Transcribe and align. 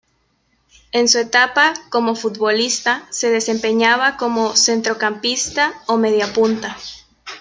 En 0.93 1.07
su 1.07 1.19
etapa 1.19 1.75
como 1.91 2.15
futbolista, 2.15 3.05
se 3.11 3.29
desempeñaba 3.29 4.17
como 4.17 4.55
centrocampista 4.55 5.75
o 5.85 5.97
mediapunta. 5.97 6.75